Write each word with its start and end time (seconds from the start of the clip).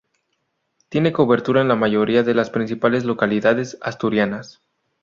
Tiene 0.89 1.13
cobertura 1.13 1.61
en 1.61 1.67
la 1.67 1.75
mayoría 1.75 2.23
de 2.23 2.33
las 2.33 2.49
principales 2.49 3.05
localidades 3.05 3.77
asturianas. 3.83 4.59